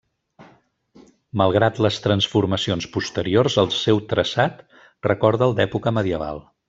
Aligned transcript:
Malgrat 1.41 1.81
les 1.87 1.99
transformacions 2.05 2.87
posteriors, 2.95 3.59
el 3.65 3.69
seu 3.81 4.01
traçat 4.15 4.65
recorda 5.13 5.51
el 5.51 5.55
d'època 5.61 5.95
medieval. 6.01 6.43